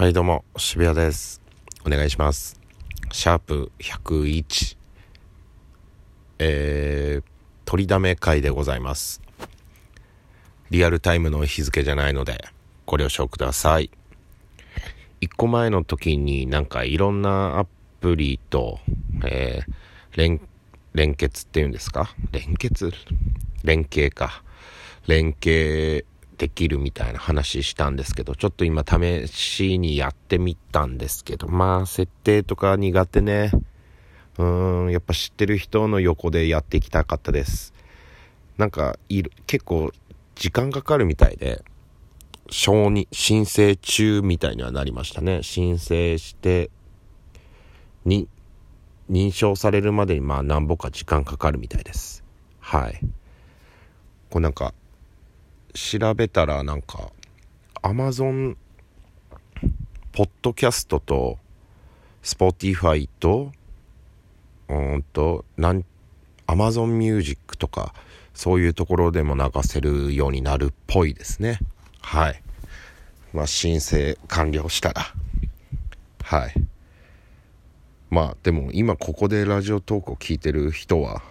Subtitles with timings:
[0.00, 1.42] はいどうも渋谷です。
[1.84, 2.58] お願いします。
[3.12, 4.78] シャープ101
[6.38, 7.22] えー、
[7.66, 9.20] 取りだめ会でございます。
[10.70, 12.46] リアルタイムの日付じゃないので
[12.86, 13.90] ご了承ください。
[15.20, 17.66] 1個前の時になんかいろんなア
[18.00, 18.80] プリと、
[19.26, 20.40] えー、連
[20.94, 22.14] 連結っていうんですか？
[22.32, 22.90] 連結？
[23.64, 24.42] 連携か。
[25.06, 26.06] 連携
[26.40, 33.50] できるみたいな話したんですけど、ちょっと今試しにやってみたんですけど、まあ設定とか苦手ね。
[34.38, 37.74] うーん、やっぱ知ってる人の横でやっていきたかったです。
[38.56, 39.92] なんかいる、結構
[40.34, 41.62] 時間かかるみたいで、
[42.48, 45.42] 承認、申請中みたいにはなりましたね。
[45.42, 46.70] 申請して、
[48.06, 48.28] に、
[49.10, 52.24] 認証されるまでにまあ何ぼか時間かかるみたいです。
[52.60, 52.98] はい。
[54.30, 54.72] こうなんか、
[55.74, 57.10] 調べたらなんか
[57.82, 58.56] Amazon
[60.12, 61.38] ポッドキャストと
[62.22, 63.52] Spotify と
[64.68, 65.84] うんとなん
[66.46, 67.94] Amazon Music とか
[68.34, 71.58] そういうところでも流せるようになるっぽいですね。
[72.00, 72.42] はい。
[73.32, 75.14] まあ申請完了したら。
[76.22, 76.54] はい。
[78.08, 81.22] まあでも今ここでラジオトークを聞いてる人は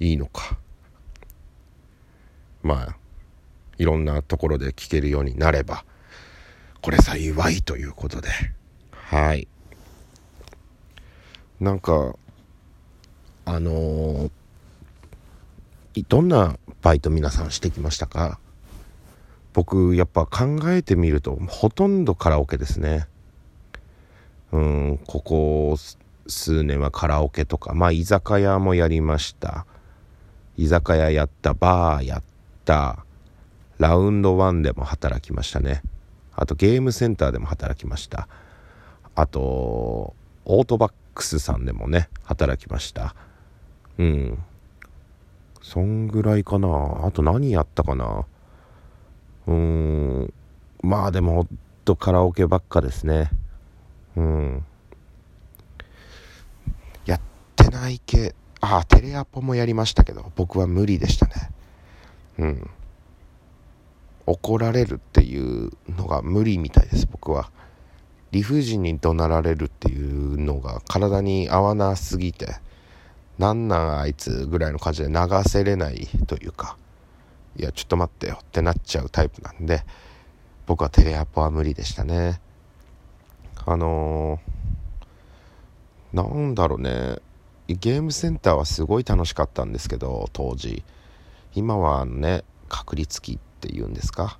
[0.00, 0.58] いいのか。
[2.62, 2.96] まあ
[3.78, 5.84] いろんなところで聞けるようになれば
[6.80, 8.28] これ幸いということで。
[8.92, 9.48] はい。
[11.60, 12.14] なんか
[13.44, 18.38] あのー、どんなバイト皆さんしてきましたか？
[19.52, 23.06] 僕やっぱ考えてみるとほとんどカラオケですね。
[24.50, 25.76] うんここ
[26.26, 29.66] 数年はカラオケとかまあ居酒屋もやりました。
[30.56, 32.22] 居酒屋やったバーやっ
[32.62, 33.04] った
[33.78, 35.82] ラウンドワンでも働きましたね。
[36.34, 38.28] あとゲームセンターでも働きました。
[39.14, 40.14] あと
[40.44, 43.14] オートバックスさんでもね働きました。
[43.98, 44.38] うん。
[45.60, 46.68] そんぐらいかな。
[47.04, 48.24] あと何やったかな。
[49.46, 50.32] うん。
[50.82, 53.30] まあでもほんとカラオケばっかですね。
[54.16, 54.64] うん。
[57.04, 57.20] やっ
[57.56, 58.34] てない系。
[58.60, 61.32] ああテレアポもやりましたけど僕は無理でしたね。
[62.38, 62.70] うん、
[64.26, 67.50] 怒られるっていうのが無理みたいです僕は。
[68.30, 72.56] 理不尽に怒鳴られるっていうのが体に合わなすぎて。
[73.38, 75.16] なんなんあいつぐらいの感じで流
[75.48, 76.76] せれないというか。
[77.56, 79.84] いやちょっと待ってよってなっちゃうタイプなんで
[80.64, 82.40] 僕はテレアポは無理でしたね。
[83.66, 87.18] あのー、なんだろうね。
[87.68, 90.82] ゲームセンターはすごい楽しかったんですけど当時。
[91.54, 94.38] 今はね確率期っていうんですか？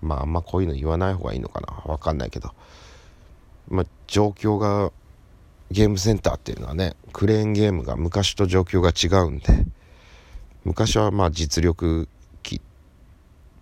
[0.00, 1.90] まああんまこういうの言わない方がいいのかな。
[1.90, 2.52] わかんないけど。
[3.68, 4.90] まあ状況が
[5.70, 9.44] ゲームセンターっていうのはねクレーンゲームが昔と状況が違うんで。
[10.64, 12.08] 昔はまあ実力
[12.44, 12.60] 機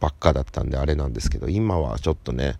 [0.00, 2.58] ばっかだったんであれなんですけど今はちょっとね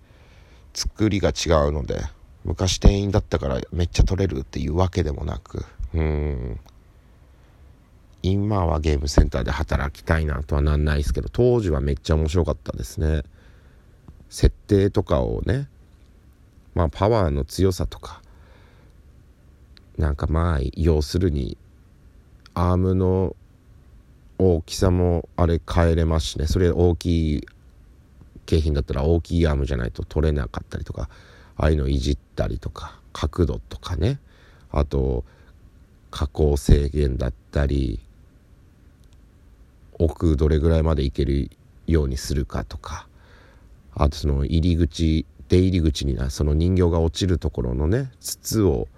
[0.75, 2.01] 作りが違うので
[2.45, 5.65] 昔店員だったからめっちゃ取れるっていうわけでもなく。
[5.95, 6.61] うん。
[8.33, 13.23] 今はゲームセンターで働きたいなとはなんないですけど当時はめっちゃ面白かったですね。
[14.29, 15.69] 設定とかをね
[16.75, 18.21] まあパワーの強さとか
[19.97, 21.57] なんかまあ要するに
[22.55, 23.37] アームの
[24.39, 26.47] 大きさもあれ変えれますしね。
[26.47, 27.47] それ大きい
[28.45, 31.09] 景品だったら大きいアームじゃないと取れなかったりとか
[31.57, 34.19] ああいうのいじったりとか角度とかね。
[34.73, 35.25] あと
[36.11, 38.01] 加工制限だったり
[39.99, 41.51] 奥どれぐらいまで行ける
[41.87, 43.09] ようにするかとか。
[43.95, 48.89] あとその入り口出入り口になその人形が落ちるところのね筒を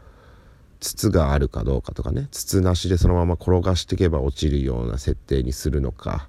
[0.80, 6.28] 筒があるかどうかとかね筒なしでそのまま転がしていけば落ちるような設定にするのか。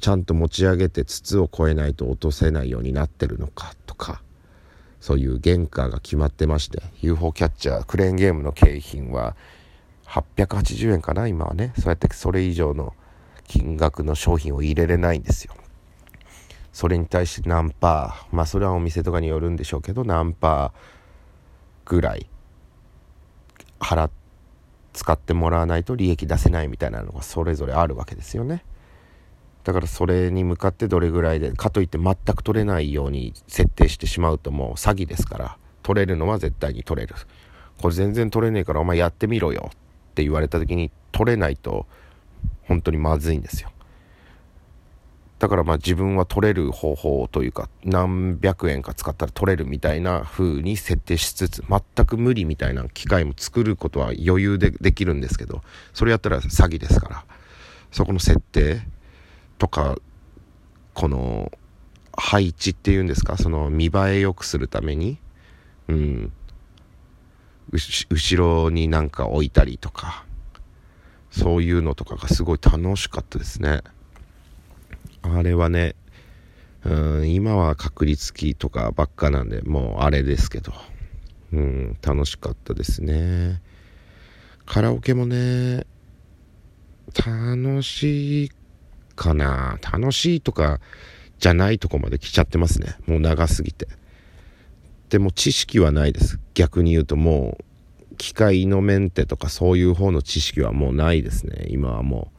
[0.00, 4.22] ちゃんと持ち上げて筒を越えないと落とせないようになってるのかとか。
[5.04, 9.36] そういう原価が決まってまして UFO キャッチャークレーンゲームの景品は
[10.06, 11.72] 880円かな今はね。
[11.76, 12.94] そうやってそれ以上の
[13.46, 15.54] 金額の商品を入れれないんですよ。
[16.72, 22.26] それに対して何パーまあそれはお店とかによるんでしょうけど何パーぐらい
[23.78, 24.10] 払
[24.92, 28.64] 使ってもらわないと利益出せないみたいなのがそれぞれあるわけですよね。
[29.62, 35.58] だからそれに向かってどれぐらいでかといって全く取れないように設定してしまうともう詐欺ですから。
[35.84, 37.14] 取れるのは絶対に取れる。
[37.80, 39.70] これ全然取れねえからお前やってみろよ。
[40.14, 41.86] って言われた時に取れないと
[42.62, 43.70] 本当にまずいんですよ。
[45.40, 55.62] だからまあ自分は取れる方法というか何百円か使ったら取れるみたいな風に設定しつつ全く無理みたいな機械も作ることは余裕でできるんですけど
[55.92, 57.24] それやったら詐欺ですから。
[57.94, 58.80] そこの設定
[59.56, 59.96] とか
[60.94, 61.52] この
[62.16, 65.18] 配置っていうんですかその見栄え良くするために
[65.86, 66.32] うん
[67.72, 70.24] 後ろになんか置いたりとか
[71.30, 73.82] そういうのとかがすごい楽しかったですね。
[75.22, 75.96] あれはね
[76.84, 80.72] うん今は確率機とかばっかなんでもうあれですけど。
[81.52, 83.62] うん楽しかったですね。
[84.66, 85.86] カラオケもね
[87.24, 88.50] 楽しい
[89.14, 89.78] かな。
[89.80, 90.80] 楽しいとか
[91.38, 92.96] じゃないとこまで来ちゃってますね。
[93.06, 93.86] もう長すぎて。
[95.14, 96.40] でも知識はないです。
[96.54, 97.56] 逆に言うとも
[98.10, 101.66] う機械のメンテとかそういう方の知識はもうないですね。
[101.68, 102.32] 今はも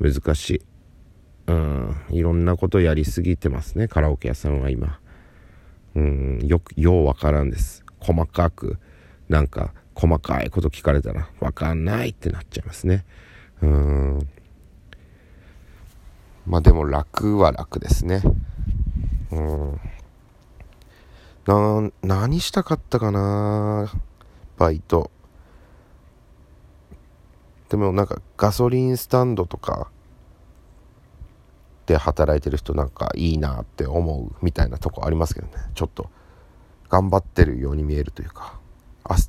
[0.00, 0.62] う難しい。
[1.46, 1.96] うん。
[2.10, 3.86] いろんなことやりすぎてますね。
[3.86, 4.98] カラオケ屋さんは今。
[5.94, 6.40] うん。
[6.44, 7.84] よくようわからんです。
[8.00, 8.80] 細かく
[9.28, 13.04] なんか細かいこと聞かれたらわかんないってなっちゃいますね。
[13.62, 14.28] うん。
[16.44, 18.20] まあでも楽は楽ですね。
[19.30, 19.80] うん。
[21.46, 23.92] な何したかったかな？
[24.56, 25.10] バイト。
[27.68, 29.88] でもなんかガソリンスタンドとか
[31.86, 35.52] で働いてる人なんかいいなって思うみたいなとこありますけどね。
[35.74, 36.10] ちょっと
[36.88, 38.58] 頑張ってるように見えるというか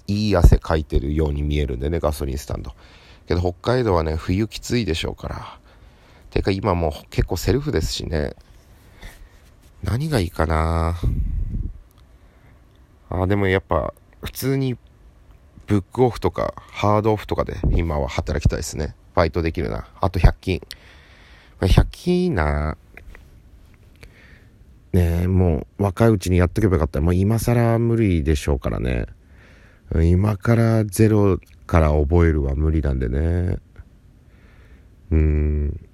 [0.08, 2.74] いい汗かいてるように見えるんでねガソリンスタンド。
[3.28, 5.60] けど北海道はね冬きついでしょうから。
[6.30, 8.36] てか今もう結構セルフですしね。
[9.84, 10.96] 何がいいかな？
[13.10, 14.78] あでもやっぱ普通に
[15.68, 18.96] ブックオフとかハードオフとかで今は働きたいですね。
[19.16, 19.88] バイトできるな。
[20.00, 20.62] あと100均。
[21.60, 22.78] 100均いいな。
[24.94, 27.02] ねえ、もう若いうちにやっとけばよかった。
[27.02, 29.06] もう今更無理でしょうからね。
[30.04, 33.58] 今からゼロから覚えるは無理なんでね。
[35.12, 35.90] うん。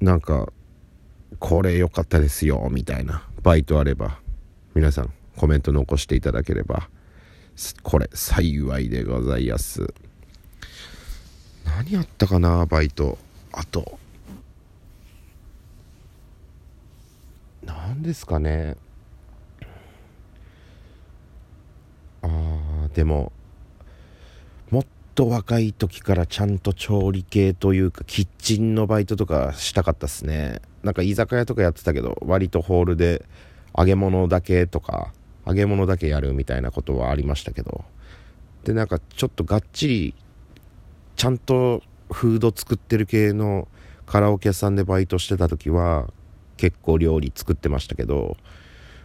[0.00, 0.52] なんか、
[1.38, 4.20] これ良かったですよ、みたいなバイトあれば、
[4.74, 6.88] 皆さんコメント残していただければ、
[7.82, 9.92] これ幸いでございます。
[11.64, 13.18] 何やったかな、バイト。
[13.52, 13.98] あと。
[17.64, 18.76] 何ですかね。
[22.22, 23.32] あー、でも、
[24.70, 30.60] もっと若い時からちゃんと調理系というか、キッチンのバイトとかしたかったっすね。
[30.82, 33.24] なんか居酒屋とかやってたけど、割とホールで
[33.76, 35.12] 揚げ物だけとか、
[35.46, 37.84] 揚げ物だけやるみたいなことはありましたけど。
[38.64, 40.14] でなんかちょっとがっちり
[41.16, 43.66] ちゃんとフード作ってる系の
[44.06, 46.08] カラオケ屋さんでバイトしてた時は
[46.56, 48.36] 結構料理作ってましたけど。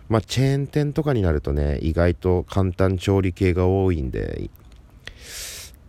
[0.09, 4.49] まあチェーン店とかになるとね意外と簡単調理系が多いんで。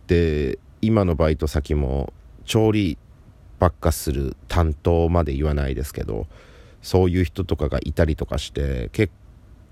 [0.07, 2.13] で今のバイト先も
[2.45, 2.97] 調理
[3.59, 6.25] ばっかする担当まで言わないですけど
[6.81, 9.13] そういう人とかがいたりとかして結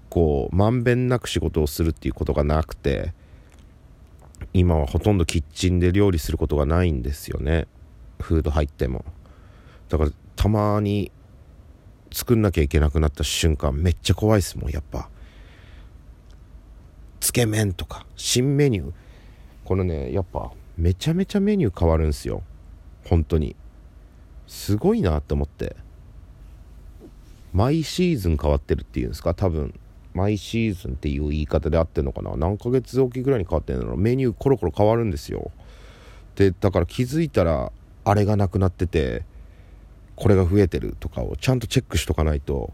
[0.10, 3.14] 構まんべんなく仕事をするっていうことがなくて
[4.54, 7.68] 今はほとんどキッチンで料理することがないんですよね。
[8.20, 9.06] フード入っても。
[9.90, 11.12] だからたまに
[12.12, 15.10] 作んなきゃいけなくなった瞬間めっちゃ怖いですもんやっぱ。
[17.20, 18.94] つけ麺とか新メニュー。
[19.66, 22.44] このねやっぱめちゃめちゃメニュー変わるんすよ。
[23.06, 23.56] 本当に。
[24.48, 25.76] すごいなって思って。
[27.54, 29.78] 毎シーズン変わってるっていうんですか多分。
[30.18, 32.36] 毎シーズンっていう言い方で合ってるのかな？
[32.36, 35.52] 何ヶ月おきぐらいに変わってんのメニューコロコロ変わるんですよ。
[36.36, 37.72] でだから気づいたら
[38.04, 39.24] あれがなくなってて
[40.16, 42.74] これが増えてるとかをちゃんとチェックしとかないと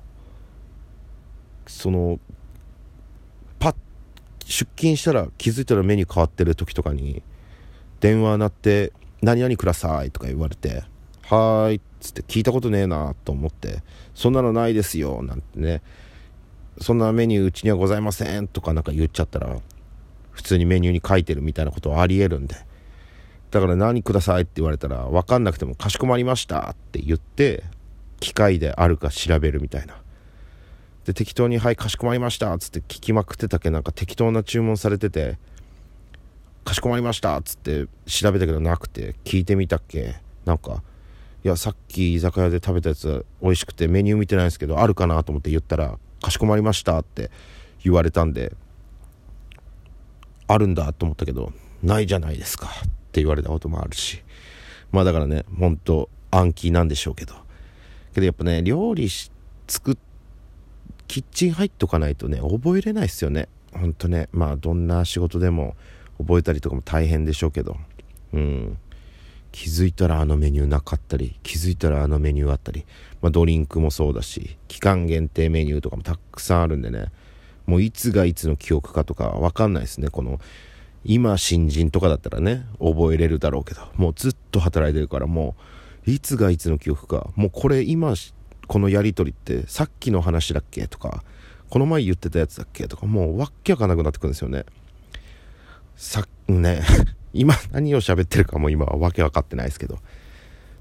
[1.67, 2.19] その
[3.59, 3.75] パッ
[4.45, 7.23] 出勤したら気づいたらメニュー変わってる時とかに
[7.99, 10.83] 電話鳴って「何々ください」とか言われて
[11.23, 13.81] 「はーい」っつって聞いたことねえなと思って
[14.13, 15.81] 「そんなのないですよ」なんてね
[16.79, 19.57] そんなメニューうちにはございませんとかなんか言っちゃったら
[20.31, 22.55] 普通にメニューに書いてるみたいなことはありえるんで。
[23.51, 27.63] だから何くださいって言われたら分かんなくてもかしこまりましたって言って
[28.19, 29.95] 機械であるか調べるみたいな。
[31.05, 35.37] で適当に「はいかしこまりました」っつって聞きまくってたけなんか適当な注文されてて
[36.65, 40.15] 「かしこまりました」っつって調べたけどなくて聞いてみたっけ。
[40.45, 40.81] なんか
[41.43, 47.29] いやさっき居酒屋で食べたやつ美味しくてメニュー見てないんですけどあるかなと思って言ったらかしこまりましたって
[47.83, 48.53] 言われたんで、
[50.47, 51.53] あるんだと思ったけど、
[51.83, 52.69] ないじゃないですかっ
[53.11, 54.23] て言われたこともあるし。
[54.91, 57.35] まあだからね、ほんと暗記なんでしょうけど。
[58.13, 59.09] けどやっぱね料理
[59.67, 59.97] 作っ
[61.07, 65.75] キッチン入っとかないとね覚えれないっすよねほんとねまあどんな仕事でも
[66.17, 67.77] 覚えたりとかも大変でしょうけど
[68.33, 68.77] うん
[69.53, 72.85] 気づいたらあのメニューなかったり気づいたらあのメニューあったり、
[73.21, 77.05] まあ、ドリンクもそうだし期間限定メニューとかもたくさんあるんでね。
[77.65, 80.09] もういつがいつの記憶かとか分かんないですね。
[80.09, 80.41] この
[81.05, 85.55] 今新人とかだったらね覚えれるだろうけどもうずっと働いてるからも
[86.07, 88.15] ういつがいつの記憶かもうこれ今
[88.67, 91.23] このやり取りってさっきの話だっけとか
[91.69, 94.65] この前言ってたやつだっけとかもうわっけわかなくなってくるんですよね。
[95.95, 96.81] さね。
[97.33, 99.99] 今何を喋ってるかも今はわけ分かってないですけど、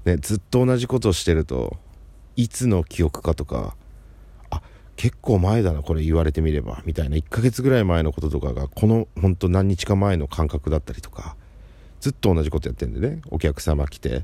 [0.05, 1.77] ね、ずっと同じことをしてると
[2.35, 3.75] いつの記憶かとか
[4.51, 4.61] あ
[4.95, 11.35] 結構前だなこれ言われてみればみたいな1ヶ月ぐらい前のこととかがこの本当何日か前の感覚だったりとか
[11.99, 14.23] ずっと同じことやってんでねお客様来て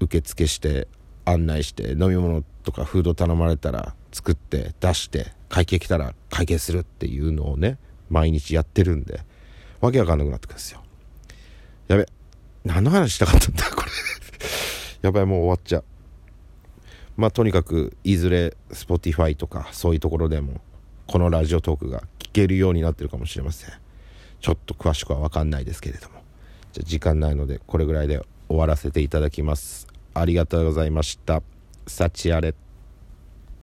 [0.00, 0.88] 受付して
[1.24, 9.24] 案内して飲み物とかフード頼まれたら作って出して会計来たら会計するっていうのをね毎日やってるんで。
[9.80, 10.82] わけわかんなくなってくるんですよ。
[11.88, 12.06] やべ
[12.64, 13.90] 何の話したかったんだこれ。
[15.02, 15.84] やばいもう終わっちゃう。
[17.16, 20.60] まあとにかくいずれ Spotify とかそういうところでも
[21.06, 23.74] このラジオトークが聞けるようになってるかもしれません。
[24.40, 26.22] ちょっと詳しくは分かんないですけれども。
[26.72, 29.86] じゃ時間ないのでこれぐらいで終わらせていただきます。
[30.14, 31.42] ありがとうございました。
[31.86, 32.54] 幸あれ。